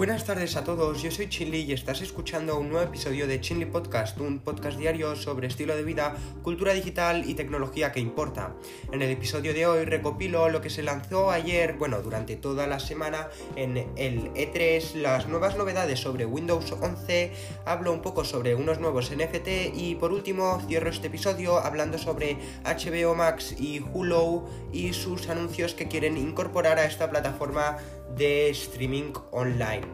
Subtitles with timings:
[0.00, 3.66] Buenas tardes a todos, yo soy Chinli y estás escuchando un nuevo episodio de Chinli
[3.66, 8.54] Podcast, un podcast diario sobre estilo de vida, cultura digital y tecnología que importa.
[8.92, 12.80] En el episodio de hoy recopilo lo que se lanzó ayer, bueno, durante toda la
[12.80, 17.32] semana en el E3, las nuevas novedades sobre Windows 11,
[17.66, 22.38] hablo un poco sobre unos nuevos NFT y por último cierro este episodio hablando sobre
[22.64, 27.76] HBO Max y Hulu y sus anuncios que quieren incorporar a esta plataforma
[28.16, 29.86] de streaming online.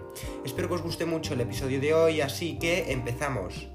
[0.45, 3.69] Espero que os guste mucho el episodio de hoy, así que empezamos.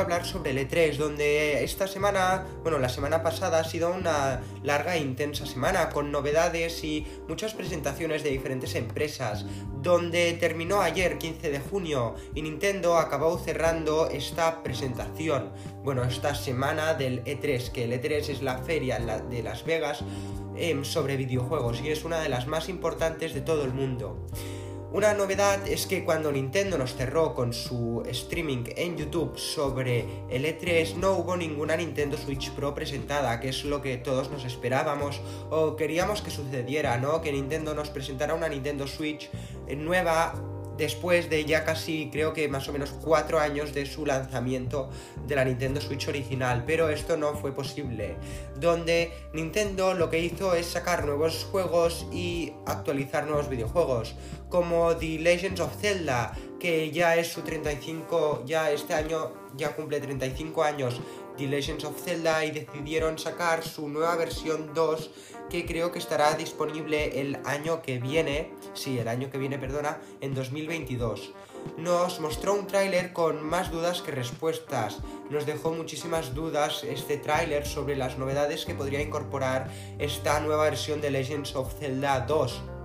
[0.00, 4.96] Hablar sobre el E3, donde esta semana, bueno, la semana pasada ha sido una larga
[4.96, 9.44] e intensa semana con novedades y muchas presentaciones de diferentes empresas,
[9.82, 15.52] donde terminó ayer 15 de junio y Nintendo acabó cerrando esta presentación,
[15.84, 20.04] bueno, esta semana del E3, que el E3 es la feria de Las Vegas
[20.56, 24.26] em, sobre videojuegos y es una de las más importantes de todo el mundo.
[24.96, 30.46] Una novedad es que cuando Nintendo nos cerró con su streaming en YouTube sobre el
[30.46, 35.20] E3 no hubo ninguna Nintendo Switch Pro presentada, que es lo que todos nos esperábamos
[35.50, 37.20] o queríamos que sucediera, ¿no?
[37.20, 39.28] Que Nintendo nos presentara una Nintendo Switch
[39.76, 40.32] nueva
[40.76, 44.90] después de ya casi creo que más o menos cuatro años de su lanzamiento
[45.26, 48.16] de la Nintendo Switch original, pero esto no fue posible,
[48.58, 54.14] donde Nintendo lo que hizo es sacar nuevos juegos y actualizar nuevos videojuegos,
[54.48, 60.00] como The Legends of Zelda, que ya es su 35, ya este año ya cumple
[60.00, 61.00] 35 años
[61.36, 65.10] The Legends of Zelda y decidieron sacar su nueva versión 2
[65.50, 70.00] que creo que estará disponible el año que viene, sí, el año que viene, perdona,
[70.20, 71.32] en 2022.
[71.78, 74.98] Nos mostró un tráiler con más dudas que respuestas.
[75.30, 81.00] Nos dejó muchísimas dudas este tráiler sobre las novedades que podría incorporar esta nueva versión
[81.00, 82.75] de Legends of Zelda 2.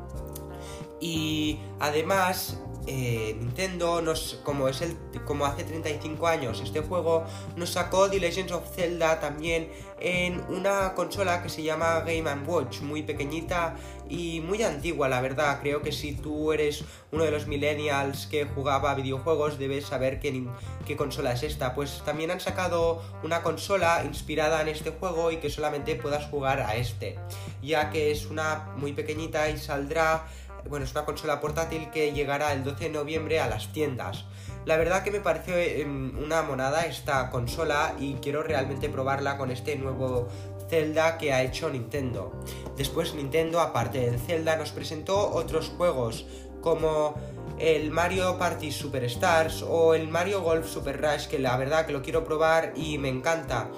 [1.01, 2.57] Y además
[2.87, 7.25] eh, Nintendo, nos, como, es el, como hace 35 años este juego,
[7.55, 9.69] nos sacó The Legends of Zelda también
[9.99, 13.75] en una consola que se llama Game Watch, muy pequeñita
[14.09, 15.59] y muy antigua, la verdad.
[15.61, 20.43] Creo que si tú eres uno de los millennials que jugaba videojuegos, debes saber qué,
[20.87, 21.75] qué consola es esta.
[21.75, 26.61] Pues también han sacado una consola inspirada en este juego y que solamente puedas jugar
[26.61, 27.19] a este,
[27.61, 30.25] ya que es una muy pequeñita y saldrá
[30.69, 34.25] bueno, es una consola portátil que llegará el 12 de noviembre a las tiendas.
[34.65, 39.51] La verdad que me pareció em, una monada esta consola y quiero realmente probarla con
[39.51, 40.27] este nuevo
[40.69, 42.31] Zelda que ha hecho Nintendo.
[42.77, 46.25] Después Nintendo, aparte del Zelda, nos presentó otros juegos
[46.61, 47.15] como
[47.59, 52.01] el Mario Party Superstars o el Mario Golf Super Rush, que la verdad que lo
[52.01, 53.69] quiero probar y me encanta.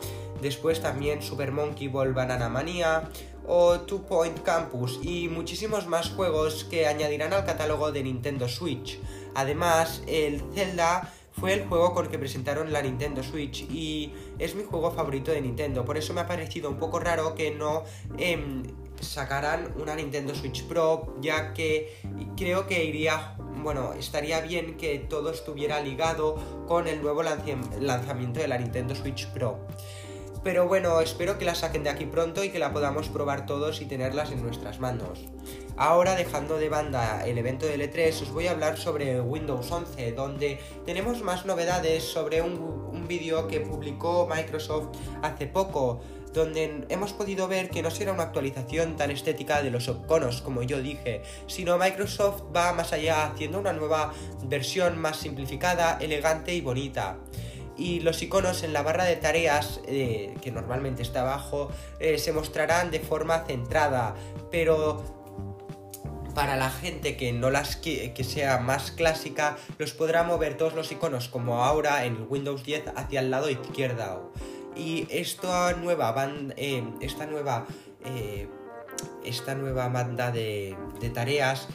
[0.41, 3.09] Después también Super Monkey Ball Banana Mania,
[3.47, 8.99] o Two Point Campus y muchísimos más juegos que añadirán al catálogo de Nintendo Switch.
[9.35, 14.55] Además, el Zelda fue el juego con el que presentaron la Nintendo Switch y es
[14.55, 15.83] mi juego favorito de Nintendo.
[15.83, 17.83] Por eso me ha parecido un poco raro que no
[18.17, 18.63] em,
[19.01, 21.97] sacaran una Nintendo Switch Pro, ya que
[22.37, 26.35] creo que iría, bueno, estaría bien que todo estuviera ligado
[26.67, 29.59] con el nuevo lanzamiento de la Nintendo Switch Pro.
[30.43, 33.81] Pero bueno, espero que la saquen de aquí pronto y que la podamos probar todos
[33.81, 35.19] y tenerlas en nuestras manos.
[35.77, 40.11] Ahora, dejando de banda el evento del E3, os voy a hablar sobre Windows 11,
[40.11, 46.01] donde tenemos más novedades sobre un, un vídeo que publicó Microsoft hace poco,
[46.33, 50.63] donde hemos podido ver que no será una actualización tan estética de los iconos como
[50.63, 56.59] yo dije, sino Microsoft va más allá haciendo una nueva versión más simplificada, elegante y
[56.61, 57.17] bonita
[57.78, 62.31] y los iconos en la barra de tareas, eh, que normalmente está abajo, eh, se
[62.31, 64.16] mostrarán de forma centrada,
[64.51, 65.03] pero
[66.35, 70.74] para la gente que no las que, que, sea más clásica, los podrá mover todos
[70.74, 74.31] los iconos como ahora en el Windows 10 hacia el lado izquierdo.
[74.75, 77.68] Y esta nueva banda, eh, esta nueva,
[79.24, 81.68] esta nueva banda de, de tareas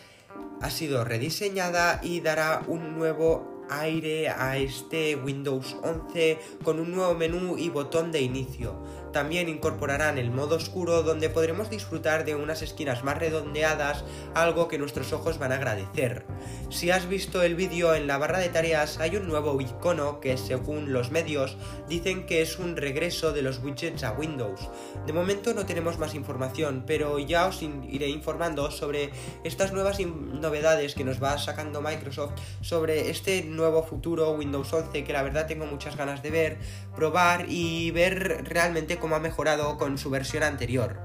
[0.60, 7.14] ha sido rediseñada y dará un nuevo aire a este Windows 11 con un nuevo
[7.14, 8.74] menú y botón de inicio.
[9.18, 14.78] También incorporarán el modo oscuro donde podremos disfrutar de unas esquinas más redondeadas, algo que
[14.78, 16.24] nuestros ojos van a agradecer.
[16.70, 20.36] Si has visto el vídeo en la barra de tareas hay un nuevo icono que
[20.36, 21.56] según los medios
[21.88, 24.68] dicen que es un regreso de los widgets a Windows.
[25.04, 29.10] De momento no tenemos más información, pero ya os iré informando sobre
[29.42, 35.12] estas nuevas novedades que nos va sacando Microsoft sobre este nuevo futuro Windows 11 que
[35.12, 36.58] la verdad tengo muchas ganas de ver,
[36.94, 40.98] probar y ver realmente cómo ha mejorado con su versión anterior.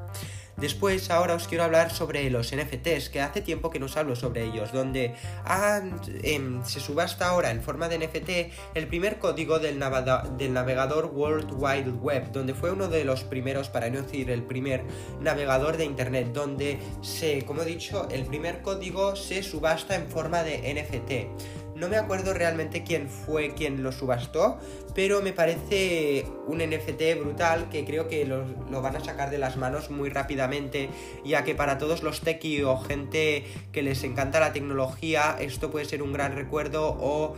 [0.57, 4.43] Después, ahora os quiero hablar sobre los NFTs, que hace tiempo que nos hablo sobre
[4.43, 5.15] ellos, donde
[6.21, 9.83] em, se subasta ahora en forma de NFT el primer código del,
[10.37, 14.43] del, navegador World Wide Web, donde fue uno de los primeros, para no decir el
[14.43, 14.83] primer
[15.19, 20.43] navegador de Internet, donde se, como he dicho, el primer código se subasta en forma
[20.43, 21.62] de NFT.
[21.75, 24.59] No me acuerdo realmente quién fue quien lo subastó,
[24.93, 28.45] pero me parece un NFT brutal que creo que lo,
[28.81, 30.89] van a sacar de las manos muy rápidamente,
[31.25, 35.85] ya que para todos los tequi o gente que les encanta la tecnología, esto puede
[35.85, 37.35] ser un gran recuerdo o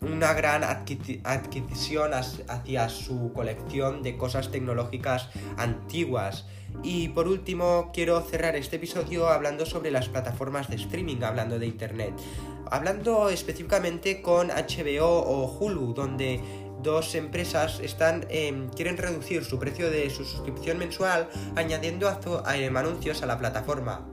[0.00, 6.46] una gran adquisición hacia su colección de cosas tecnológicas antiguas.
[6.82, 11.66] Y por último, quiero cerrar este episodio hablando sobre las plataformas de streaming, hablando de
[11.66, 12.12] Internet.
[12.74, 16.40] Hablando específicamente con HBO o Hulu, donde
[16.82, 22.08] dos empresas están, em, quieren reducir su precio de su suscripción mensual añadiendo
[22.52, 24.04] em, anuncios a la plataforma.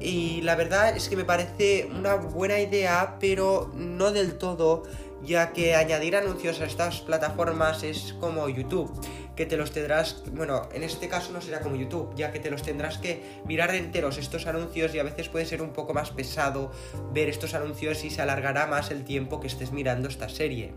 [0.00, 4.84] Y la verdad es que me parece una buena idea, pero no del todo,
[5.22, 8.90] ya que añadir anuncios a estas plataformas es como YouTube
[9.40, 12.50] que te los tendrás, bueno, en este caso no será como YouTube, ya que te
[12.50, 16.10] los tendrás que mirar enteros estos anuncios y a veces puede ser un poco más
[16.10, 16.70] pesado
[17.14, 20.74] ver estos anuncios y se alargará más el tiempo que estés mirando esta serie.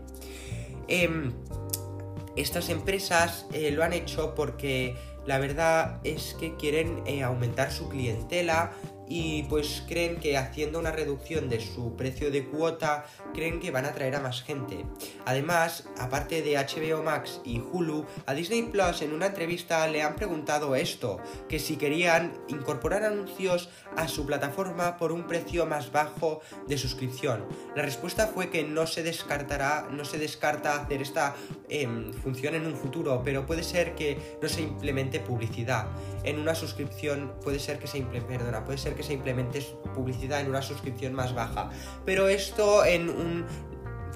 [0.88, 1.34] Em,
[2.36, 4.96] estas empresas eh, lo han hecho porque
[5.26, 8.72] la verdad es que quieren eh, aumentar su clientela,
[9.08, 13.84] y pues creen que haciendo una reducción de su precio de cuota creen que van
[13.84, 14.84] a atraer a más gente.
[15.24, 20.16] Además, aparte de HBO Max y Hulu, a Disney Plus en una entrevista le han
[20.16, 21.18] preguntado esto,
[21.48, 27.46] que si querían incorporar anuncios a su plataforma por un precio más bajo de suscripción.
[27.74, 31.34] La respuesta fue que no se descartará, no se descarta hacer esta
[31.68, 35.86] em, función en un futuro, pero puede ser que no se implemente publicidad
[36.24, 39.60] en una suscripción, puede ser que se implemente, perdona, puede ser que se implemente
[39.94, 41.70] publicidad en una suscripción más baja.
[42.04, 43.46] Pero esto en un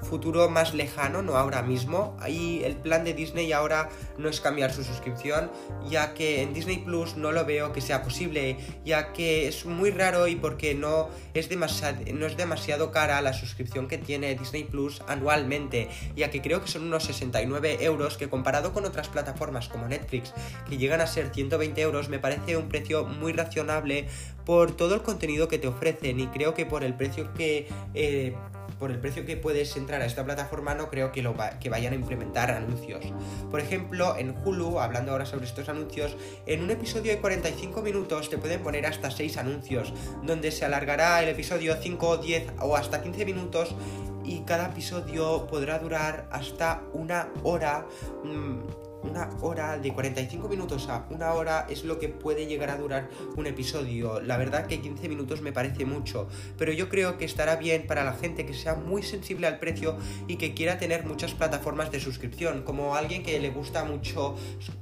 [0.05, 2.17] futuro más lejano, no ahora mismo.
[2.27, 5.51] Y el plan de Disney ahora no es cambiar su suscripción,
[5.87, 9.91] ya que en Disney Plus no lo veo que sea posible, ya que es muy
[9.91, 14.63] raro y porque no es, demasiado, no es demasiado cara la suscripción que tiene Disney
[14.63, 19.69] Plus anualmente, ya que creo que son unos 69 euros, que comparado con otras plataformas
[19.69, 20.33] como Netflix,
[20.69, 24.07] que llegan a ser 120 euros, me parece un precio muy racionable
[24.45, 27.67] por todo el contenido que te ofrecen y creo que por el precio que...
[27.93, 28.35] Eh,
[28.79, 31.93] por el precio que puedes entrar a esta plataforma no creo que, lo que vayan
[31.93, 33.05] a implementar anuncios.
[33.51, 36.15] Por ejemplo, en Hulu, hablando ahora sobre estos anuncios,
[36.45, 39.93] en un episodio de 45 minutos te pueden poner hasta 6 anuncios,
[40.23, 43.75] donde se alargará el episodio 5, 10 o hasta 15 minutos
[44.23, 47.85] y cada episodio podrá durar hasta una hora.
[48.23, 52.77] Mm, una hora de 45 minutos a una hora es lo que puede llegar a
[52.77, 54.19] durar un episodio.
[54.21, 58.03] La verdad que 15 minutos me parece mucho, pero yo creo que estará bien para
[58.03, 59.97] la gente que sea muy sensible al precio
[60.27, 64.35] y que quiera tener muchas plataformas de suscripción, como alguien que le gusta mucho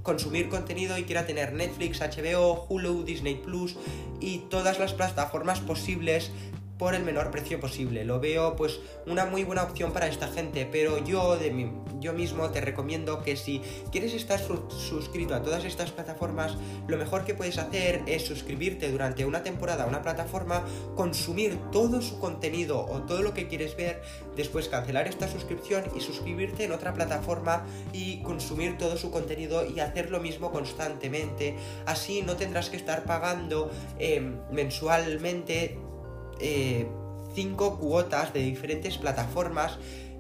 [0.04, 3.78] consumir contenido y quiera tener Netflix, HBO, Hulu, Disney Plus
[4.20, 6.32] y todas las plataformas posibles
[6.78, 8.06] por el menor precio posible.
[8.06, 12.14] Lo veo pues una muy buena opción para esta gente, pero yo de mi, yo
[12.14, 16.58] mismo te recomiendo que si quieres estar suscrito a todas estas plataformas,
[16.88, 20.64] lo mejor que puedes hacer es suscribirte durante una temporada a una plataforma,
[20.96, 24.02] consumir todo su contenido o todo lo que quieres ver,
[24.36, 29.80] después cancelar esta suscripción y suscribirte en otra plataforma y consumir todo su contenido y
[29.80, 31.56] hacer lo mismo constantemente.
[31.86, 35.78] Así no tendrás que estar pagando em, mensualmente
[36.40, 36.88] eh,
[37.34, 39.78] cinco cuotas de diferentes plataformas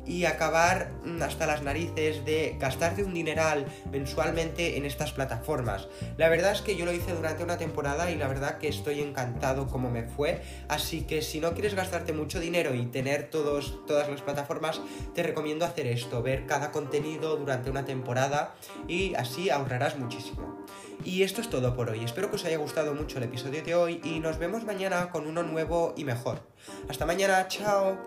[0.07, 5.87] y acabar mm, hasta las narices de gastarte un dineral mensualmente en estas plataformas.
[6.17, 9.01] La verdad es que yo lo hice durante una temporada y la verdad que estoy
[9.01, 13.85] encantado como me fue, así que si no quieres gastarte mucho dinero y tener todos,
[13.85, 14.81] todas las plataformas,
[15.13, 18.55] te recomiendo hacer esto, ver cada contenido durante una temporada
[18.87, 20.65] y así ahorrarás muchísimo.
[21.07, 23.75] Y esto es todo por hoy, espero que os haya gustado mucho el episodio de
[23.75, 26.41] hoy y nos vemos mañana con uno nuevo y mejor.
[26.89, 27.97] Hasta mañana, chao.